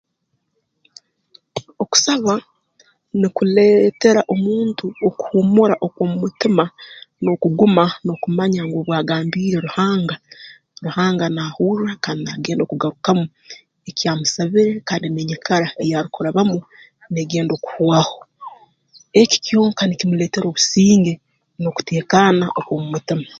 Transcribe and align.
Okusaba 1.83 2.33
nukuleetera 3.19 4.21
omuntu 4.33 4.85
okuhuumura 5.07 5.75
okw'omu 5.85 6.15
mutima 6.23 6.65
nookuguma 7.23 7.85
nookumanya 8.05 8.61
ngu 8.63 8.77
obu 8.81 8.91
agambiire 9.01 9.57
Ruhanga 9.65 10.15
Ruhanga 10.85 11.25
naahurra 11.35 11.91
kandi 12.03 12.21
naagenda 12.23 12.61
okugarukamu 12.63 13.25
eki 13.89 14.03
amusabire 14.11 14.73
kandi 14.87 15.05
n'enyikara 15.09 15.67
ei 15.81 15.93
arukurabamu 15.99 16.57
neegenda 17.11 17.51
okuhwaho 17.55 18.17
eki 19.21 19.37
kyonka 19.45 19.81
nikimuleetera 19.85 20.45
obusinge 20.49 21.13
n'okuteekaana 21.61 22.45
okw'omu 22.59 22.87
mutima 22.93 23.27